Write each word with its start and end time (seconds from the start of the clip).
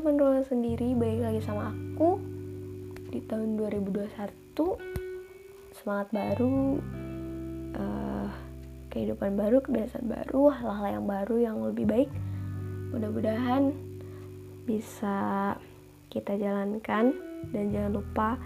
teman-teman 0.00 0.40
sendiri, 0.48 0.96
balik 0.96 1.28
lagi 1.28 1.40
sama 1.44 1.76
aku 1.76 2.16
di 3.12 3.20
tahun 3.28 3.60
2021 3.60 4.16
Semangat 5.76 6.08
baru, 6.08 6.80
uh, 7.76 8.28
kehidupan 8.88 9.36
baru, 9.36 9.60
kebiasaan 9.60 10.08
baru, 10.08 10.56
hal-hal 10.56 10.88
yang 10.96 11.04
baru 11.04 11.36
yang 11.36 11.56
lebih 11.60 11.84
baik 11.84 12.08
Mudah-mudahan 12.96 13.76
bisa 14.64 15.52
kita 16.08 16.32
jalankan. 16.40 17.12
Dan 17.52 17.68
jangan 17.68 17.92
lupa 17.92 18.40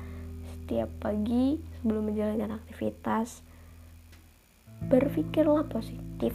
setiap 0.51 0.91
pagi 0.99 1.63
sebelum 1.79 2.11
menjalankan 2.11 2.59
aktivitas 2.59 3.47
berpikirlah 4.91 5.71
positif 5.71 6.35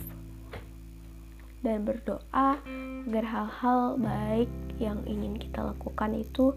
dan 1.59 1.83
berdoa 1.83 2.59
agar 3.03 3.25
hal-hal 3.25 3.99
baik 3.99 4.51
yang 4.79 5.03
ingin 5.03 5.35
kita 5.35 5.63
lakukan 5.63 6.15
itu 6.15 6.55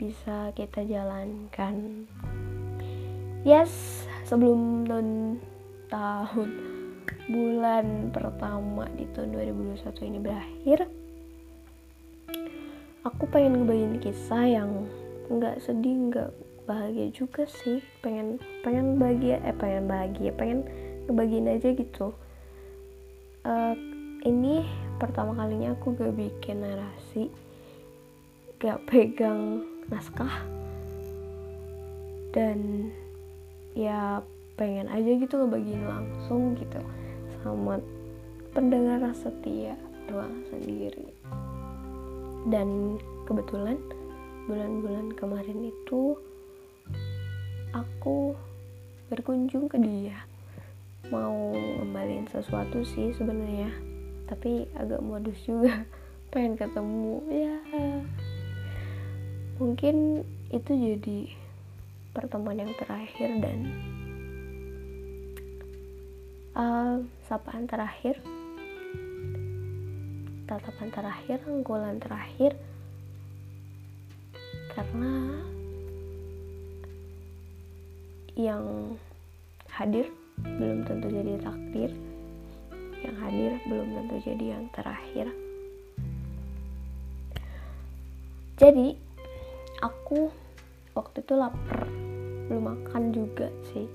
bisa 0.00 0.52
kita 0.56 0.84
jalankan. 0.84 2.08
Yes, 3.44 4.04
sebelum 4.28 4.84
tahun 4.88 5.40
tahun 5.88 6.50
bulan 7.28 8.12
pertama 8.12 8.84
di 8.96 9.08
tahun 9.16 9.36
2021 9.36 10.08
ini 10.12 10.18
berakhir, 10.20 10.78
aku 13.04 13.24
pengen 13.28 13.64
ngebagiin 13.64 13.96
kisah 14.00 14.44
yang 14.44 14.88
nggak 15.32 15.60
sedih, 15.64 16.12
nggak 16.12 16.30
bahagia 16.68 17.08
juga 17.12 17.48
sih. 17.48 17.80
Pengen 18.04 18.36
pengen 18.60 19.00
bahagia, 19.00 19.40
eh 19.44 19.56
pengen 19.56 19.84
bahagia, 19.88 20.30
pengen 20.36 20.64
ngebagiin 21.08 21.48
aja 21.48 21.68
gitu. 21.72 22.12
Uh, 23.40 23.72
ini 24.24 24.68
pertama 25.00 25.32
kalinya 25.32 25.72
aku 25.72 25.96
gak 25.96 26.12
bikin 26.12 26.60
narasi 26.60 27.32
gak 28.60 28.84
pegang 28.84 29.64
naskah. 29.88 30.44
Dan 32.30 32.92
ya 33.72 34.20
pengen 34.60 34.92
aja 34.92 35.10
gitu 35.16 35.40
ngebagiin 35.40 35.88
langsung 35.88 36.52
gitu 36.60 36.78
sama 37.40 37.80
pendengar 38.52 39.00
setia 39.16 39.74
doang 40.04 40.44
sendiri. 40.52 41.08
Dan 42.44 43.00
kebetulan 43.24 43.80
bulan-bulan 44.44 45.16
kemarin 45.16 45.72
itu 45.72 46.20
aku 47.72 48.36
berkunjung 49.08 49.72
ke 49.72 49.80
dia. 49.80 50.28
Mau 51.08 51.56
ngembaliin 51.56 52.28
sesuatu 52.28 52.84
sih 52.84 53.16
sebenarnya 53.16 53.89
tapi 54.30 54.70
agak 54.78 55.02
modus 55.02 55.36
juga. 55.42 55.82
Pengen 56.32 56.54
ketemu. 56.54 57.18
Ya. 57.26 57.56
Mungkin 59.58 60.22
itu 60.54 60.72
jadi 60.72 61.18
pertemuan 62.14 62.62
yang 62.62 62.72
terakhir 62.78 63.28
dan 63.42 63.58
uh, 66.54 67.02
sapaan 67.26 67.66
terakhir. 67.66 68.22
Tatapan 70.46 70.88
terakhir 70.94 71.38
anggulan 71.50 71.98
terakhir. 71.98 72.54
Karena 74.70 75.34
yang 78.38 78.94
hadir 79.66 80.06
belum 80.40 80.86
tentu 80.86 81.10
jadi 81.10 81.36
takdir 81.42 81.90
yang 83.00 83.16
hadir 83.20 83.56
belum 83.64 83.88
tentu 83.96 84.16
jadi 84.24 84.44
yang 84.56 84.64
terakhir. 84.72 85.26
Jadi, 88.60 88.92
aku 89.80 90.28
waktu 90.92 91.24
itu 91.24 91.32
lapar, 91.32 91.88
belum 92.52 92.64
makan 92.68 93.02
juga 93.08 93.48
sih. 93.72 93.88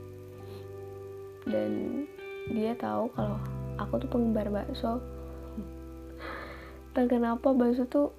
Dan 1.46 2.04
dia 2.50 2.74
tahu 2.74 3.14
kalau 3.14 3.38
aku 3.78 4.02
tuh 4.02 4.10
penggemar 4.10 4.50
bakso. 4.50 4.98
Dan 6.98 7.06
kenapa 7.06 7.54
bakso 7.54 7.86
tuh 7.86 8.10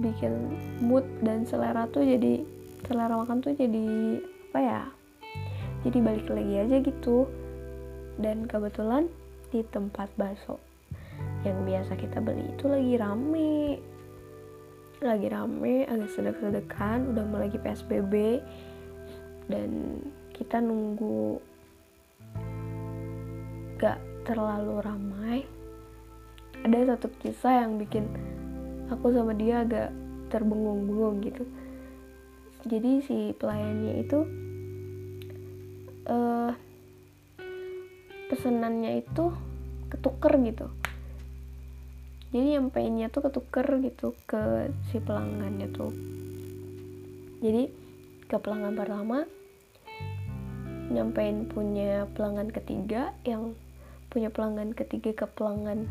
bikin 0.00 0.56
mood 0.80 1.04
dan 1.20 1.44
selera 1.44 1.84
tuh 1.92 2.04
jadi 2.04 2.40
selera 2.88 3.20
makan 3.20 3.44
tuh 3.44 3.52
jadi 3.52 4.16
apa 4.48 4.60
ya? 4.64 4.82
Jadi 5.84 5.98
balik 6.00 6.28
lagi 6.32 6.54
aja 6.56 6.76
gitu. 6.80 7.28
Dan 8.16 8.48
kebetulan 8.48 9.12
di 9.52 9.60
tempat 9.68 10.08
bakso 10.16 10.56
yang 11.44 11.68
biasa 11.68 11.92
kita 11.98 12.18
beli 12.24 12.48
itu 12.54 12.64
lagi 12.70 12.94
rame. 12.96 13.78
Lagi 15.02 15.28
rame 15.28 15.82
agak 15.90 16.10
sedek-sedekan 16.14 17.10
udah 17.10 17.24
mulai 17.26 17.50
lagi 17.50 17.58
PSBB 17.58 18.38
dan 19.50 20.00
kita 20.30 20.62
nunggu 20.62 21.42
gak 23.82 23.98
terlalu 24.22 24.78
ramai. 24.78 25.38
Ada 26.62 26.94
satu 26.94 27.10
kisah 27.18 27.66
yang 27.66 27.82
bikin 27.82 28.06
aku 28.94 29.10
sama 29.10 29.34
dia 29.34 29.66
agak 29.66 29.90
terbengong-bengong 30.30 31.18
gitu. 31.26 31.44
Jadi 32.62 33.02
si 33.02 33.18
pelayannya 33.34 34.06
itu 34.06 34.18
uh, 36.06 36.54
pesenannya 38.32 39.04
itu 39.04 39.28
ketuker 39.92 40.40
gitu. 40.40 40.72
Jadi 42.32 42.56
yang 42.56 42.72
pengennya 42.72 43.12
tuh 43.12 43.28
ketuker 43.28 43.84
gitu 43.84 44.16
ke 44.24 44.72
si 44.88 44.96
pelanggannya 45.04 45.68
tuh. 45.68 45.92
Jadi 47.44 47.68
ke 48.24 48.40
pelanggan 48.40 48.72
pertama 48.72 49.28
nyampein 50.88 51.44
punya 51.44 52.08
pelanggan 52.16 52.48
ketiga 52.48 53.12
yang 53.28 53.52
punya 54.08 54.32
pelanggan 54.32 54.72
ketiga 54.72 55.12
ke 55.12 55.26
pelanggan 55.36 55.84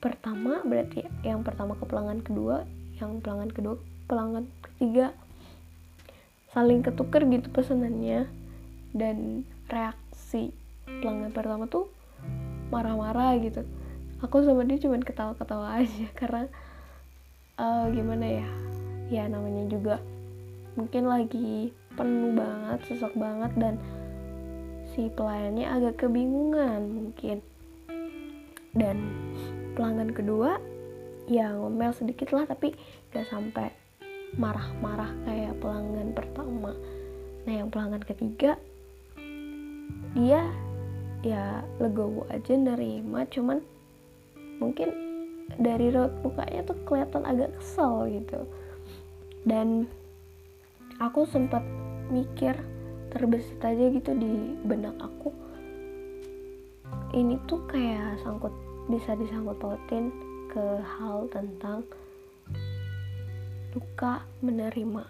pertama 0.00 0.64
berarti 0.64 1.04
yang 1.24 1.44
pertama 1.44 1.76
ke 1.76 1.84
pelanggan 1.84 2.24
kedua 2.24 2.64
yang 2.96 3.20
pelanggan 3.20 3.52
kedua 3.52 3.76
pelanggan 4.08 4.48
ketiga 4.64 5.12
saling 6.50 6.82
ketuker 6.82 7.22
gitu 7.26 7.48
pesanannya. 7.50 8.26
Dan 8.90 9.46
reaksi 9.70 10.50
pelanggan 10.86 11.30
pertama 11.30 11.70
tuh 11.70 11.86
marah-marah 12.74 13.38
gitu. 13.38 13.62
Aku 14.20 14.42
sama 14.44 14.66
dia 14.66 14.82
cuma 14.82 15.00
ketawa-ketawa 15.00 15.74
aja 15.82 16.06
karena 16.18 16.50
uh, 17.56 17.86
gimana 17.90 18.26
ya? 18.26 18.48
Ya 19.10 19.24
namanya 19.26 19.66
juga 19.66 19.98
mungkin 20.78 21.10
lagi 21.10 21.74
penuh 21.98 22.32
banget 22.38 22.78
sesak 22.86 23.10
banget 23.18 23.50
dan 23.58 23.74
si 24.94 25.10
pelayannya 25.10 25.66
agak 25.66 26.06
kebingungan 26.06 26.90
mungkin. 26.90 27.42
Dan 28.70 28.96
pelanggan 29.74 30.14
kedua 30.14 30.58
ya 31.30 31.54
ngomel 31.54 31.94
sedikit 31.94 32.34
lah 32.34 32.46
tapi 32.46 32.74
gak 33.14 33.26
sampai 33.30 33.79
marah-marah 34.38 35.10
kayak 35.26 35.58
pelanggan 35.58 36.14
pertama. 36.14 36.72
Nah 37.46 37.54
yang 37.54 37.68
pelanggan 37.72 38.04
ketiga 38.04 38.54
dia 40.14 40.42
ya 41.22 41.62
legowo 41.78 42.26
aja 42.32 42.56
nerima 42.56 43.28
cuman 43.28 43.60
mungkin 44.58 44.90
dari 45.58 45.90
raut 45.90 46.14
mukanya 46.22 46.62
tuh 46.66 46.78
kelihatan 46.86 47.22
agak 47.26 47.50
kesel 47.58 48.06
gitu. 48.10 48.46
Dan 49.42 49.88
aku 51.00 51.24
sempat 51.26 51.64
mikir 52.12 52.54
terbesit 53.10 53.58
aja 53.64 53.90
gitu 53.90 54.14
di 54.14 54.54
benak 54.62 54.94
aku. 55.00 55.34
Ini 57.10 57.42
tuh 57.50 57.66
kayak 57.66 58.22
sangkut 58.22 58.54
bisa 58.86 59.18
disangkut 59.18 59.58
pautin 59.58 60.14
ke 60.50 60.82
hal 60.82 61.26
tentang 61.30 61.82
duka 63.70 64.26
menerima 64.42 65.04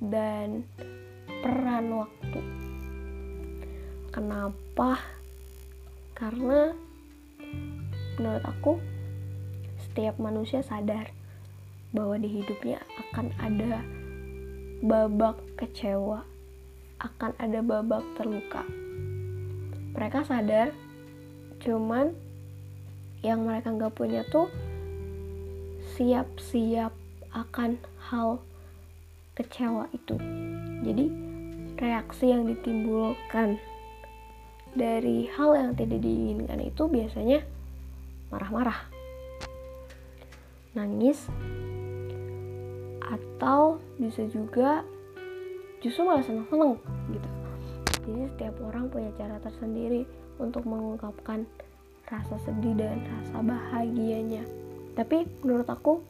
dan 0.00 0.64
peran 1.44 1.92
waktu. 1.92 2.40
Kenapa? 4.12 5.00
Karena 6.16 6.72
menurut 8.16 8.44
aku 8.46 8.72
setiap 9.84 10.16
manusia 10.16 10.64
sadar 10.64 11.10
bahwa 11.94 12.18
di 12.18 12.26
hidupnya 12.40 12.82
akan 13.10 13.30
ada 13.38 13.82
babak 14.84 15.38
kecewa 15.60 16.26
akan 17.04 17.36
ada 17.36 17.60
babak 17.60 18.02
terluka. 18.16 18.64
Mereka 19.94 20.24
sadar 20.24 20.72
cuman 21.60 22.16
yang 23.24 23.44
mereka 23.44 23.72
nggak 23.72 23.94
punya 23.96 24.24
tuh 24.28 24.48
siap-siap 25.96 27.03
akan 27.34 27.76
hal 28.08 28.38
kecewa 29.34 29.90
itu. 29.90 30.16
Jadi, 30.86 31.10
reaksi 31.74 32.30
yang 32.30 32.46
ditimbulkan 32.46 33.58
dari 34.74 35.30
hal 35.30 35.54
yang 35.54 35.70
tidak 35.78 36.02
diinginkan 36.02 36.58
itu 36.62 36.82
biasanya 36.90 37.46
marah-marah 38.34 38.90
nangis 40.74 41.30
atau 42.98 43.78
bisa 44.02 44.26
juga 44.26 44.82
justru 45.78 46.02
malah 46.02 46.26
seneng-seneng 46.26 46.74
gitu 47.14 47.28
jadi 48.04 48.26
setiap 48.34 48.54
orang 48.66 48.90
punya 48.90 49.14
cara 49.14 49.38
tersendiri 49.38 50.02
untuk 50.42 50.66
mengungkapkan 50.66 51.46
rasa 52.10 52.36
sedih 52.42 52.74
dan 52.74 52.98
rasa 53.06 53.38
bahagianya 53.38 54.42
tapi 54.98 55.30
menurut 55.46 55.70
aku 55.70 56.02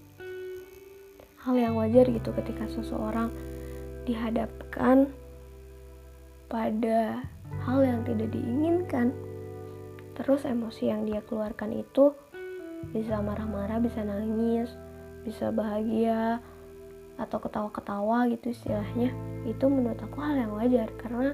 hal 1.44 1.54
yang 1.60 1.76
wajar 1.76 2.08
gitu 2.08 2.32
ketika 2.32 2.64
seseorang 2.72 3.28
dihadapkan 4.08 5.12
pada 6.48 7.24
hal 7.68 7.78
yang 7.84 8.00
tidak 8.08 8.32
diinginkan. 8.32 9.12
Terus 10.16 10.48
emosi 10.48 10.88
yang 10.88 11.04
dia 11.04 11.20
keluarkan 11.24 11.74
itu 11.74 12.16
bisa 12.92 13.16
marah-marah 13.20 13.80
bisa 13.80 14.04
nangis 14.04 14.68
bisa 15.24 15.48
bahagia 15.48 16.36
atau 17.16 17.38
ketawa-ketawa 17.40 18.28
gitu 18.28 18.52
istilahnya. 18.52 19.10
Itu 19.48 19.72
menurut 19.72 19.98
aku 20.04 20.20
hal 20.20 20.36
yang 20.36 20.52
wajar 20.56 20.88
karena 21.00 21.32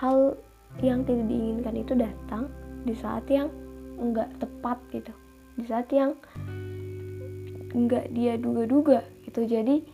hal 0.00 0.36
yang 0.80 1.04
tidak 1.08 1.28
diinginkan 1.28 1.74
itu 1.76 1.92
datang 1.96 2.52
di 2.84 2.94
saat 2.96 3.24
yang 3.28 3.52
enggak 4.00 4.28
tepat 4.40 4.80
gitu. 4.92 5.12
Di 5.56 5.64
saat 5.68 5.88
yang 5.92 6.16
enggak 7.76 8.08
dia 8.08 8.40
duga-duga 8.40 9.04
gitu. 9.28 9.44
Jadi 9.44 9.84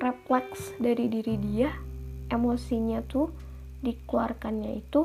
refleks 0.00 0.72
dari 0.80 1.12
diri 1.12 1.36
dia 1.36 1.68
emosinya 2.32 3.04
tuh 3.04 3.28
dikeluarkannya 3.84 4.80
itu 4.80 5.04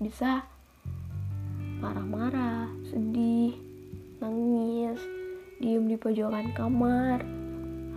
bisa 0.00 0.48
marah-marah 1.84 2.72
sedih 2.88 3.52
nangis 4.24 4.96
diem 5.60 5.84
di 5.84 5.96
pojokan 6.00 6.56
kamar 6.56 7.20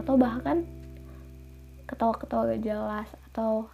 atau 0.03 0.15
bahkan 0.19 0.67
ketawa-ketawa 1.87 2.55
gak 2.55 2.63
jelas 2.63 3.07
atau 3.31 3.67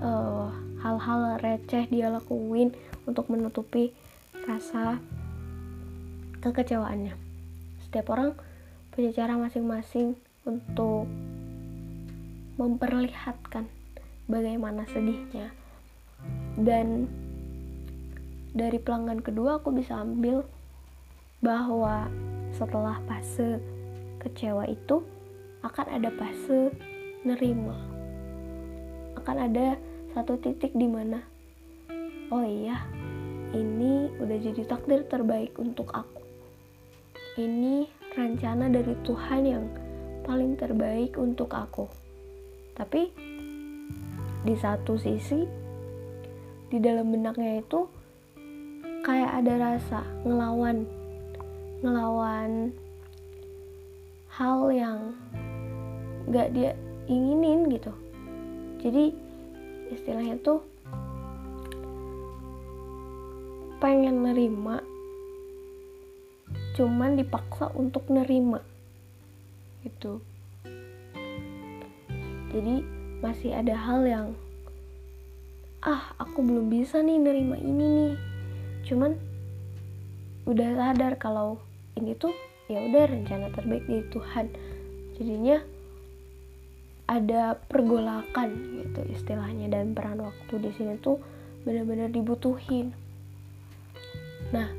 uh, 0.00 0.48
hal-hal 0.80 1.40
receh 1.40 1.88
dia 1.88 2.08
lakuin 2.08 2.72
untuk 3.04 3.28
menutupi 3.28 3.92
rasa 4.46 4.96
kekecewaannya. 6.40 7.12
Setiap 7.84 8.06
orang 8.14 8.32
punya 8.90 9.10
cara 9.14 9.38
masing-masing 9.38 10.18
untuk 10.44 11.06
memperlihatkan 12.58 13.70
bagaimana 14.26 14.84
sedihnya. 14.90 15.54
Dan 16.60 17.08
dari 18.52 18.76
pelanggan 18.82 19.22
kedua 19.24 19.62
aku 19.62 19.72
bisa 19.72 20.02
ambil 20.02 20.44
bahwa 21.40 22.10
setelah 22.52 23.00
fase 23.08 23.62
kecewa 24.20 24.68
itu 24.68 25.00
akan 25.64 25.86
ada 25.88 26.10
fase 26.18 26.74
nerima. 27.24 27.78
Akan 29.16 29.36
ada 29.38 29.78
satu 30.12 30.36
titik 30.36 30.74
di 30.74 30.90
mana 30.90 31.22
oh 32.30 32.46
iya 32.46 32.86
ini 33.50 34.06
udah 34.22 34.38
jadi 34.38 34.62
takdir 34.66 35.02
terbaik 35.10 35.58
untuk 35.58 35.90
aku. 35.90 36.22
Ini 37.38 37.99
rencana 38.14 38.66
dari 38.66 38.94
Tuhan 39.06 39.42
yang 39.46 39.64
paling 40.26 40.58
terbaik 40.58 41.14
untuk 41.18 41.50
aku. 41.54 41.86
Tapi 42.74 43.10
di 44.40 44.54
satu 44.56 44.96
sisi 44.96 45.44
di 46.70 46.78
dalam 46.78 47.10
benaknya 47.12 47.60
itu 47.60 47.86
kayak 49.02 49.42
ada 49.42 49.54
rasa 49.58 50.00
ngelawan 50.22 50.86
ngelawan 51.80 52.72
hal 54.30 54.68
yang 54.70 55.16
gak 56.30 56.52
dia 56.54 56.76
inginin 57.10 57.68
gitu. 57.72 57.92
Jadi 58.80 59.12
istilahnya 59.90 60.38
tuh 60.40 60.62
pengen 63.80 64.22
nerima 64.22 64.84
cuman 66.80 67.12
dipaksa 67.12 67.68
untuk 67.76 68.08
nerima. 68.08 68.64
Gitu. 69.84 70.24
Jadi 72.56 72.80
masih 73.20 73.52
ada 73.52 73.76
hal 73.76 74.00
yang 74.08 74.26
ah 75.84 76.16
aku 76.16 76.40
belum 76.40 76.72
bisa 76.72 77.04
nih 77.04 77.20
nerima 77.20 77.60
ini 77.60 77.84
nih. 77.84 78.12
Cuman 78.88 79.12
udah 80.48 80.72
sadar 80.72 81.20
kalau 81.20 81.60
ini 82.00 82.16
tuh 82.16 82.32
ya 82.72 82.80
udah 82.80 83.12
rencana 83.12 83.52
terbaik 83.52 83.84
dari 83.84 84.08
Tuhan. 84.08 84.46
Jadinya 85.20 85.60
ada 87.12 87.60
pergolakan 87.68 88.56
gitu 88.80 89.04
istilahnya 89.12 89.68
dan 89.68 89.92
peran 89.92 90.24
waktu 90.24 90.64
di 90.64 90.72
sini 90.80 90.96
tuh 90.96 91.20
benar-benar 91.68 92.08
dibutuhin. 92.08 92.96
Nah 94.48 94.72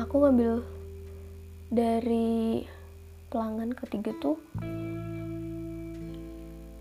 aku 0.00 0.24
ngambil 0.24 0.75
dari 1.70 2.62
pelanggan 3.26 3.74
ketiga 3.74 4.14
tuh 4.22 4.38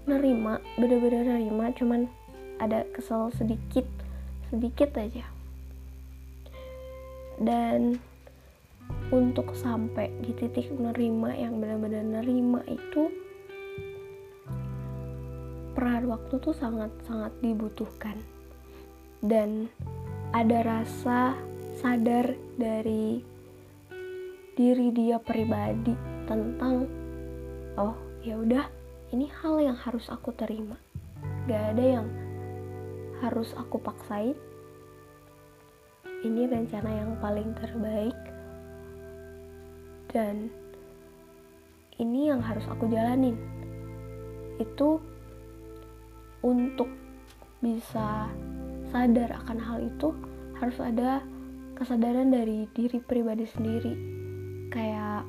nerima 0.06 0.62
bener-bener 0.78 1.26
nerima 1.26 1.74
cuman 1.74 2.06
ada 2.62 2.86
kesel 2.94 3.34
sedikit 3.34 3.86
sedikit 4.54 4.94
aja. 4.96 5.26
Dan 7.36 8.00
untuk 9.12 9.52
sampai 9.58 10.08
di 10.24 10.32
titik 10.32 10.72
menerima 10.72 11.30
yang 11.36 11.60
benar-benar 11.60 12.06
nerima 12.22 12.64
itu 12.70 13.12
peran 15.76 16.08
waktu 16.08 16.40
tuh 16.40 16.56
sangat-sangat 16.56 17.36
dibutuhkan. 17.44 18.16
Dan 19.20 19.68
ada 20.32 20.64
rasa 20.64 21.36
sadar 21.82 22.32
dari 22.56 23.35
diri 24.56 24.88
dia 24.96 25.20
pribadi 25.20 25.92
tentang 26.24 26.88
oh 27.76 27.96
ya 28.24 28.40
udah 28.40 28.64
ini 29.12 29.28
hal 29.44 29.60
yang 29.60 29.76
harus 29.76 30.08
aku 30.08 30.32
terima. 30.32 30.80
Gak 31.46 31.76
ada 31.76 31.84
yang 31.84 32.08
harus 33.20 33.52
aku 33.60 33.78
paksain. 33.84 34.34
Ini 36.24 36.48
rencana 36.50 36.90
yang 36.90 37.12
paling 37.20 37.52
terbaik. 37.60 38.18
Dan 40.10 40.50
ini 42.00 42.32
yang 42.32 42.40
harus 42.40 42.64
aku 42.72 42.88
jalanin. 42.88 43.36
Itu 44.58 45.04
untuk 46.42 46.88
bisa 47.60 48.32
sadar 48.90 49.36
akan 49.44 49.60
hal 49.60 49.80
itu 49.84 50.16
harus 50.64 50.80
ada 50.80 51.20
kesadaran 51.76 52.32
dari 52.32 52.72
diri 52.72 53.04
pribadi 53.04 53.44
sendiri 53.44 54.15
kayak 54.76 55.24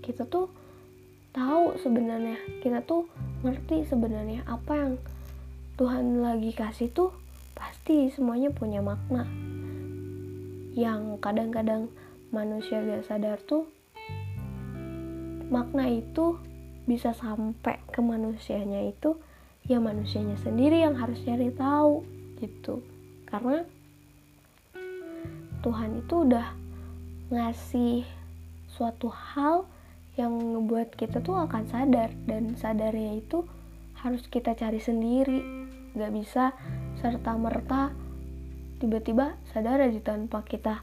kita 0.00 0.24
tuh 0.24 0.48
tahu 1.36 1.76
sebenarnya 1.76 2.40
kita 2.64 2.80
tuh 2.80 3.04
ngerti 3.44 3.84
sebenarnya 3.84 4.40
apa 4.48 4.72
yang 4.72 4.92
Tuhan 5.76 6.24
lagi 6.24 6.56
kasih 6.56 6.88
tuh 6.92 7.12
pasti 7.52 8.08
semuanya 8.12 8.48
punya 8.52 8.80
makna. 8.80 9.28
Yang 10.72 11.20
kadang-kadang 11.20 11.92
manusia 12.32 12.80
gak 12.80 13.04
sadar 13.04 13.36
tuh 13.44 13.68
makna 15.52 15.88
itu 15.88 16.40
bisa 16.88 17.12
sampai 17.12 17.80
ke 17.90 18.00
manusianya 18.00 18.86
itu 18.86 19.18
ya 19.66 19.82
manusianya 19.82 20.38
sendiri 20.40 20.80
yang 20.84 20.96
harus 20.96 21.20
cari 21.24 21.52
tahu 21.52 22.04
gitu. 22.40 22.80
Karena 23.28 23.64
Tuhan 25.60 26.00
itu 26.00 26.14
udah 26.24 26.48
ngasih 27.28 28.19
suatu 28.80 29.12
hal 29.12 29.68
yang 30.16 30.32
ngebuat 30.32 30.96
kita 30.96 31.20
tuh 31.20 31.36
akan 31.36 31.68
sadar. 31.68 32.08
Dan 32.24 32.56
sadarnya 32.56 33.20
itu 33.20 33.44
harus 34.00 34.24
kita 34.32 34.56
cari 34.56 34.80
sendiri. 34.80 35.44
Gak 35.92 36.16
bisa 36.16 36.56
serta 37.04 37.36
merta 37.36 37.92
tiba-tiba 38.80 39.36
sadar 39.52 39.84
aja 39.84 40.00
tanpa 40.00 40.40
kita 40.40 40.80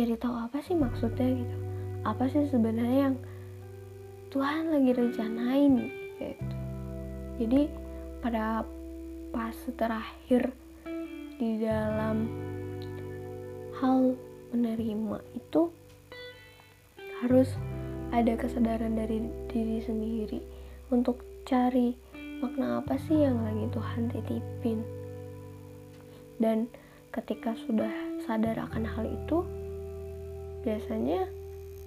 nyari 0.00 0.16
tahu 0.16 0.32
apa 0.32 0.64
sih 0.64 0.72
maksudnya 0.72 1.28
gitu. 1.28 1.56
Apa 2.08 2.24
sih 2.32 2.48
sebenarnya 2.48 3.12
yang 3.12 3.16
Tuhan 4.32 4.72
lagi 4.72 4.90
rencanain 4.96 5.72
gitu. 6.16 6.56
Jadi 7.36 7.68
pada 8.24 8.64
pas 9.28 9.56
terakhir 9.76 10.56
di 11.36 11.60
dalam 11.60 12.32
hal 13.76 14.16
menerima 14.56 15.20
itu 15.36 15.68
harus 17.24 17.48
ada 18.12 18.36
kesadaran 18.36 18.96
dari 18.96 19.24
diri 19.48 19.80
sendiri 19.82 20.40
untuk 20.92 21.22
cari 21.46 21.96
makna 22.42 22.84
apa 22.84 23.00
sih 23.00 23.24
yang 23.24 23.40
lagi 23.40 23.66
Tuhan 23.72 24.02
titipin. 24.12 24.80
Dan 26.36 26.68
ketika 27.14 27.56
sudah 27.56 27.90
sadar 28.28 28.60
akan 28.60 28.84
hal 28.84 29.08
itu 29.08 29.40
biasanya 30.60 31.24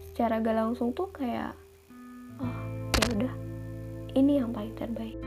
secara 0.09 0.41
gak 0.41 0.57
langsung 0.57 0.95
tuh 0.95 1.11
kayak 1.13 1.53
oh 2.41 2.55
ya 2.97 3.05
udah 3.19 3.33
ini 4.17 4.41
yang 4.41 4.49
paling 4.49 4.73
terbaik 4.73 5.19